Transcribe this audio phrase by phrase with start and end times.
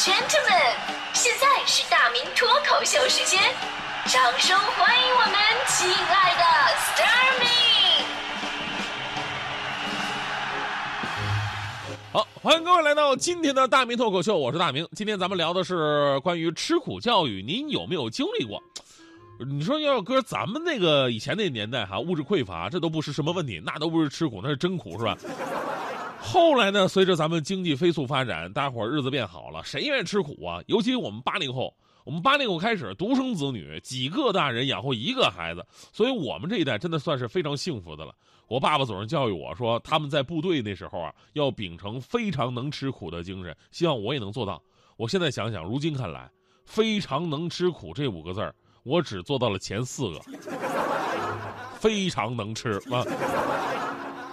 [0.00, 0.56] gentlemen，
[1.12, 3.38] 现在是大明脱口秀时间，
[4.06, 5.34] 掌声欢迎我们
[5.68, 6.42] 亲爱的
[6.74, 7.46] s t a r m y
[12.12, 14.88] 好，欢迎各位来到今天的大明脱口秀，我是大明。
[14.96, 18.58] 今天咱们聊的是关于吃苦教育，您有没有经历过？
[19.46, 25.14] 你说要搁咱们那个以前那年代哈，物质匮乏，这都不是什么问题，那都不是吃苦，那是真苦，是吧？
[26.20, 30.60] 后来呢，随着咱们经济飞速发展，大伙儿日子变好了，谁愿意吃苦啊？
[30.66, 31.74] 尤其我们八零后，
[32.04, 38.14] 我们八零后开始独生子女，几个大人养活一个孩子，所以我们这一代真的算是非常幸福的了。
[38.46, 44.62] 我爸爸总是教育我说，他们在部队那时候啊，要秉承非常能吃苦的精神，希望我也能做到。
[44.96, 46.30] 我现在想想，如今看来，
[46.64, 50.20] 非常能吃苦这五个字儿，我只做到了前四个，
[51.78, 53.02] 非常能吃啊。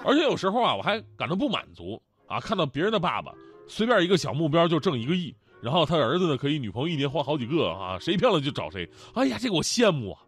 [0.07, 2.39] 而且有时候啊，我还感到不满足啊！
[2.39, 3.33] 看到别人的爸爸
[3.67, 8.89] 随便一个小目标就挣一个亿，然后他儿子呢可以女朋友一年换好几个啊，谁漂亮就找谁。
[9.15, 10.21] 哎呀，这个我羡慕啊！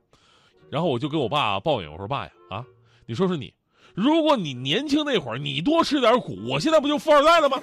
[0.69, 2.65] 然后我就跟我爸抱怨，我说爸呀啊，
[3.05, 3.53] 你说说你，
[3.95, 7.57] 如果你年轻那会儿你多吃点苦，我现在不就富二代了吗？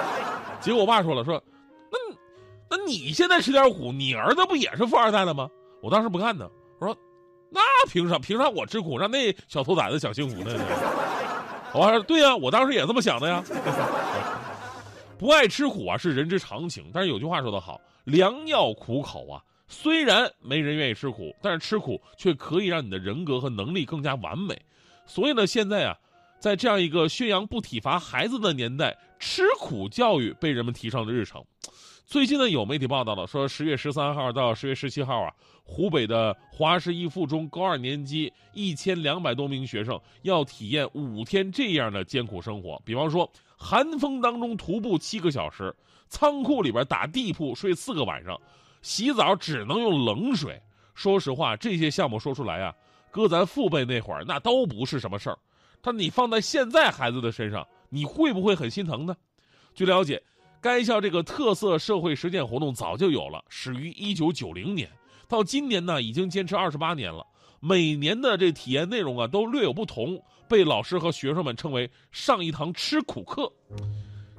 [0.62, 1.42] 结果我爸说了，说
[1.92, 1.98] 那
[2.70, 5.46] 那你现在吃点苦，你儿子不也是富二代了吗？
[5.82, 6.48] 我当时不干呢，
[6.78, 6.96] 我说
[7.50, 8.18] 那凭啥？
[8.18, 10.58] 凭啥我吃苦，让那小兔崽子享幸福呢？
[11.72, 13.42] 我说对呀，我当时也这么想的呀。
[15.18, 16.90] 不爱吃苦啊，是人之常情。
[16.92, 19.42] 但是有句话说得好，良药苦口啊。
[19.68, 24.60] 虽然没人愿意吃苦，但是吃苦却可以让你的人格和能力更加完美。
[25.06, 25.96] 所以呢，现在啊，
[26.40, 31.44] 在这样一个宣扬不体罚孩子的年代，吃苦教育被人们提上了日程。
[32.10, 42.82] 最近呢，有媒体报道了，说十月十三号到十月十七号啊，湖北的华师一附中高二年级一千两百多名学生要体验五天这样的艰苦生活。
[42.84, 45.72] 比方说，寒风当中徒步七个小时，
[46.08, 48.36] 仓库里边打地铺睡四个晚上，
[48.82, 50.60] 洗澡只能用冷水。
[50.96, 52.74] 说实话，这些项目说出来啊，
[53.12, 55.38] 搁咱父辈那会儿那都不是什么事儿。
[55.80, 59.16] 但你放在现在孩子的身上，你会不会很心疼呢？
[59.76, 60.20] 据了解。
[60.62, 64.90] 该校这个特色社会实践活动早就有了，始于一九九零年，
[65.26, 67.26] 到今年呢已经坚持二十八年了。
[67.60, 73.50] 每年的这体验内容啊都略有不同，被老师和学生们称为上一堂吃苦课。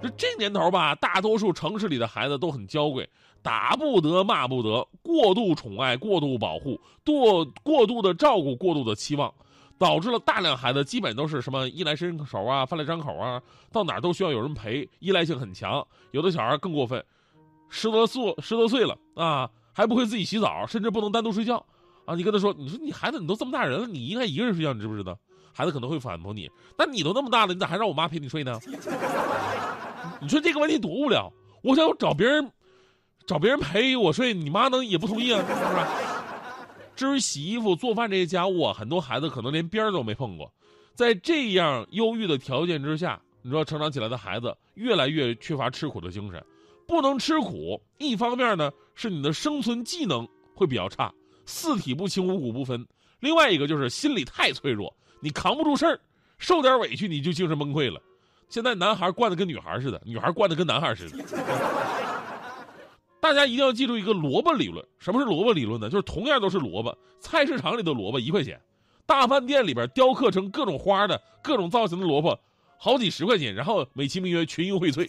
[0.02, 3.08] 这这年头吧，大多数城市里的孩子都很娇贵，
[3.42, 9.34] 打不得骂不得，过度宠爱、过度保护、过过度的照顾、过度的期望。
[9.81, 15.84] 导致了大量孩子基本都是什么衣来伸手啊，饭来张口啊，到哪都需要有人陪，依赖性很强。
[16.12, 17.03] 有的小孩更过分，
[17.68, 21.66] 十多岁十多岁了啊，还不会自己洗澡，甚至不能单独睡觉
[22.06, 22.14] 啊！
[22.14, 25.18] 你跟他说，你说你孩子，你都这么大人了，你应该一个人睡觉，你知不知道？
[25.52, 28.59] 孩子可能会反驳你，那你都那么大了，你咋还让我妈陪你睡呢？
[30.22, 31.34] 你说这个问题多无聊！
[31.63, 32.52] 我想找别人，
[33.25, 35.40] 找别人陪我睡，你妈能也不同意啊？
[35.40, 36.11] 是不是？
[36.96, 40.52] 至于洗衣服、做饭这些家务啊，很多孩子可能连边儿都没碰过。
[40.94, 46.44] 在这样优越的条件之下，你说成长起来的孩子越来越缺乏吃苦的精神。
[46.88, 51.12] 不能吃苦，一方面呢是你的生存技能会比较差，
[51.46, 52.84] 四体不勤，五谷不分；
[53.22, 55.97] 另外一个就是心理太脆弱，你扛不住事儿，
[56.38, 58.01] 受点委屈你就精神崩溃了。
[58.50, 61.24] 现在男孩惯的跟女孩似的，女孩惯的跟男孩似的。
[63.22, 64.84] 大家一定要记住一个萝卜理论。
[64.98, 65.90] 什么是萝卜理论呢？
[65.90, 68.59] 就是同样都是萝卜，菜市场里的萝卜一块钱，
[69.06, 72.38] 大饭店里边雕刻成各种花的各种造型的萝卜，
[72.78, 75.08] 好几十块钱，然后美其名曰群英荟萃。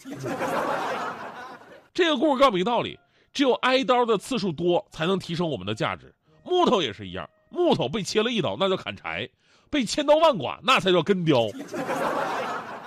[1.91, 2.99] 这个故事告诉我们一个道理：
[3.33, 6.13] 只有挨刀的次数多，才能提升我们的价值。
[6.43, 9.27] 木头也是一样，木头被切了一刀，那叫砍柴；
[9.71, 11.47] 被千刀万剐，那才叫根雕。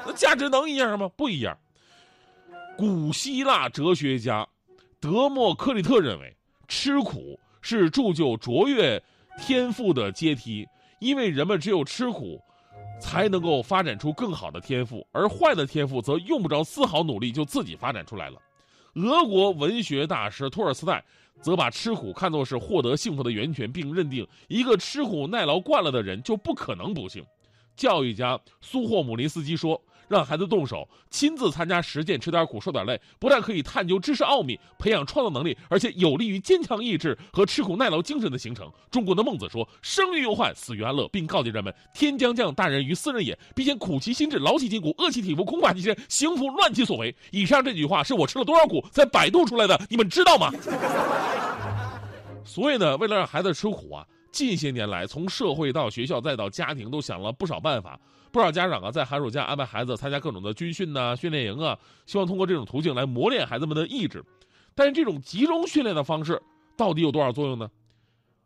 [0.07, 1.11] 那价值能一样吗？
[1.17, 1.59] 不一样。
[2.79, 4.47] 古希腊哲学家。
[4.99, 6.35] 德谟克利特认为，
[6.69, 9.01] 吃苦是铸就卓越
[9.39, 10.67] 天赋的阶梯，
[11.01, 12.41] 因为人们只有吃苦，
[13.01, 18.41] 才能够发展出更好的天赋，而坏的天赋则用不着丝毫努力就自己发展出来了。
[18.95, 21.05] 俄国文学大师托尔斯泰
[21.43, 27.23] 则把吃苦看作是获得幸福的源泉，并认定一个吃苦耐劳惯了的人就不可能不幸。
[27.77, 29.81] 教育家苏霍姆林斯基说。
[30.09, 38.71] 让孩子动手，亲自参加实践，吃点苦，受点累，不但可以探究知识奥秘，培养创造能力，而且有利于坚强意志和吃苦耐劳精神的形成。
[38.91, 50.53] 中国的孟子说：“生于忧患，死于安乐。”并告诫人们：“天将降大任于斯人也，必先苦其心志，劳其筋骨，饿其体肤，空乏其身，行拂乱其所为。”以上这句话是我吃了多少苦才百度出来的，你们知道吗？
[52.45, 54.07] 所以呢，为了让孩子吃苦啊。
[54.37, 57.99] 近些年来，从社会到学校再到家庭，都想了不少办法。
[58.31, 64.23] 不少家长啊，在寒暑假安排孩子参加各种的军训呐、训练营啊，希望通过这种途径来磨练孩子们的意志。
[64.75, 66.39] 但是这种集中训练的方式
[66.77, 67.67] 到底有多少作用呢？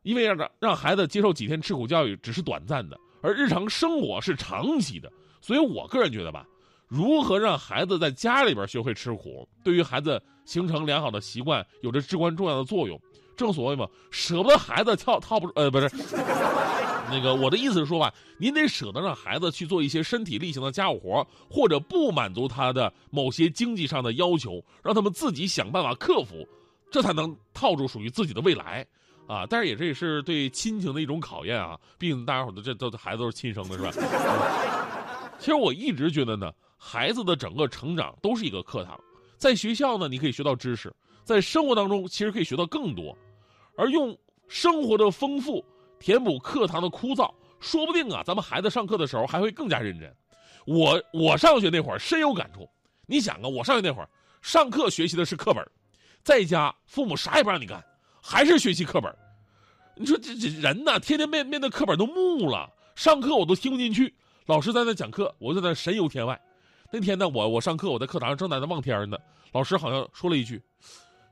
[0.03, 5.11] 因为让让孩子接受几天吃苦教育只是短暂的，而日常生活是长期的。
[5.41, 6.47] 所以我个人觉得吧，
[6.87, 13.01] 如何让孩子在家里边学会吃苦，对于孩子形成良好的习惯有着至关重要的作用。
[13.37, 15.91] 正所谓嘛，舍不得孩子跳套不住呃不是，
[17.11, 26.47] 那个我的意思是说吧，您得舍得让孩子去做一些身体力行的家务活，或者不满足他的某些经济上的要求，让他们自己想办法克服，
[26.91, 28.87] 这才能套住属于自己的未来。
[29.27, 31.79] 啊，但是也这也是对亲情的一种考验啊！
[31.97, 33.93] 毕竟大家伙的这都孩子都是亲生的，是吧？
[35.39, 38.99] 其实我一直觉得呢，孩子的整个成长都是一个课堂，
[39.37, 40.93] 在学校呢，你可以学到知识，
[41.31, 43.17] 在生活当中其实可以学到更多，
[43.77, 44.19] 而用
[44.49, 45.65] 生活的丰富
[46.01, 50.13] 填补课堂的枯燥，说不定啊，咱们孩子上课的时候还会更加认真。
[50.67, 52.69] 我我上学那会儿深有感触，
[53.07, 54.11] 你想啊，我上学那会儿
[54.43, 55.65] 上课学习的是课本，
[56.25, 57.81] 在家父母啥也不让你干。
[58.21, 59.17] 还是学习课本，
[59.95, 62.69] 你说这这人呐，天天面面对课本都木了。
[62.97, 64.13] 上课我都听不进去，
[64.47, 66.39] 老师在那讲课，我就在那神游天外。
[66.91, 69.17] 那天呢，我我上课，我在课堂上正在那望天呢，
[69.53, 70.61] 老师好像说了一句：“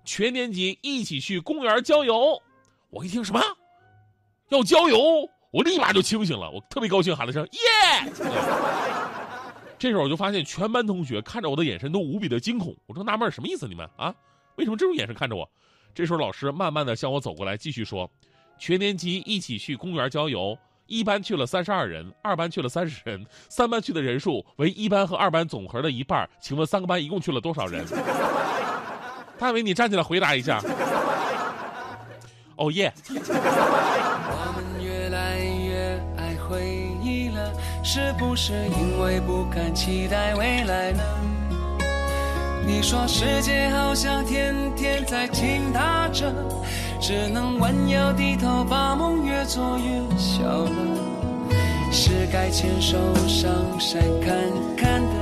[0.08, 2.40] 全年级一起去公园郊游。”
[2.88, 3.38] 我一听什么
[4.49, 8.10] 要郊游，我立马就清醒了，我特别高兴，喊了声“耶”。
[9.78, 13.69] 这时候我就发现全班同学看着我的眼神都无比的惊恐，我说纳闷什么意思？
[13.69, 14.14] 你们啊，
[14.56, 15.46] 为什么这种眼神看着我？
[15.94, 18.10] 这时候，老师慢慢的向我走过来，继续说
[18.58, 20.56] ：“全年级一起去公园郊游，
[20.87, 26.26] 一班去了三十二人，二班去了三十人，三班去的人数为一班和二班总和的一半。
[26.40, 27.84] 请问三个班一共去了多少人？”
[29.38, 30.61] 大伟，你站起来回答一下。
[32.56, 32.93] 哦耶！
[33.08, 37.52] 我们越来越爱回忆了，
[37.85, 41.02] 是不是因为不敢期待未来呢？
[42.67, 46.34] 你说世界好像天天在倾塌着，
[47.00, 50.70] 只能弯腰低头，把梦越做越小了。
[51.93, 52.99] 是该牵手
[53.29, 53.50] 上
[53.81, 54.34] 山看
[54.76, 55.14] 看的，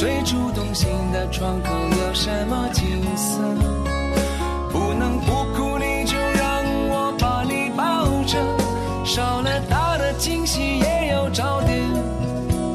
[0.00, 3.38] 最初动心的窗口有什么景色？
[4.72, 8.38] 不能不哭，你就让我把你抱着，
[9.04, 11.78] 少了大的惊喜，也要找点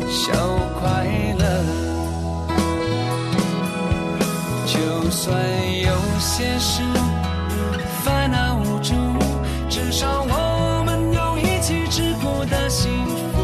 [0.08, 0.34] 小
[0.80, 1.04] 快
[1.40, 1.66] 乐。
[4.68, 5.36] 就算
[5.82, 5.90] 有
[6.20, 6.84] 些事
[8.04, 8.94] 烦恼无助，
[9.68, 13.35] 至少我们有一起吃苦的幸福。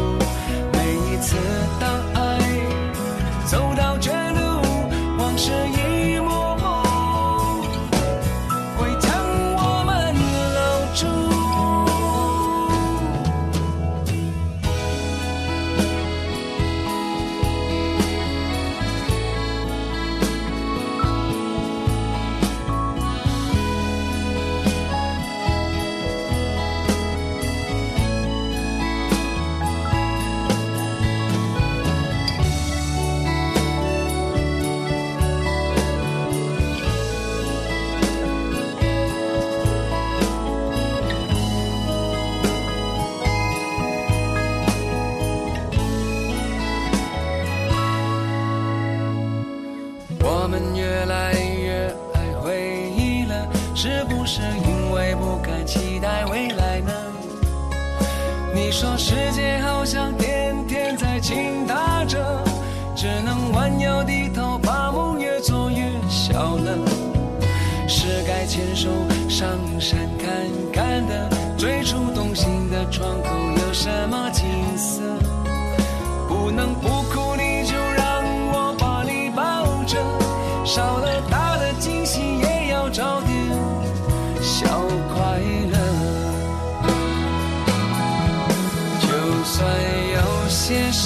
[54.24, 56.92] 是因为不敢期待未来呢？
[58.54, 62.42] 你说世界好像天天在倾塌着，
[62.94, 66.78] 只能弯腰低头，把梦越做越小了。
[67.88, 68.88] 是该牵手
[69.28, 69.48] 上
[69.80, 70.30] 山看
[70.72, 73.28] 看的，最初动心的窗口
[73.66, 74.44] 有什么景
[74.76, 75.02] 色？
[76.28, 77.01] 不能不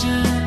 [0.07, 0.46] 些